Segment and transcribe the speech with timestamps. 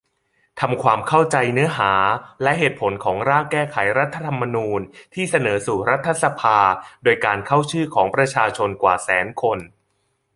[0.59, 1.93] ทำความเข้าใจเนื้อหา
[2.43, 4.81] และเหตุผลของ ร่างแก้ไขรัฐธรรมนูญ
[5.13, 6.59] ที่เสนอสู่รัฐสภา
[7.03, 9.57] โดยการเข้าชื่อของประชาชนกว่าแสนคน